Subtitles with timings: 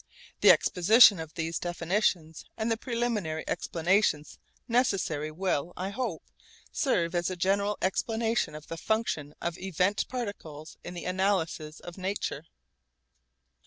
[0.39, 6.23] The exposition of these definitions and the preliminary explanations necessary will, I hope,
[6.71, 11.99] serve as a general explanation of the function of event particles in the analysis of
[11.99, 12.45] nature.